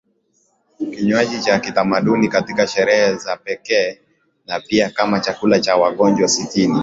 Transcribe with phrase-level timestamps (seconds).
[0.95, 3.99] kinywaji cha kitamaduni katika sherehe za pekee
[4.47, 6.75] na pia kama chakula kwa wagonjwa Sitini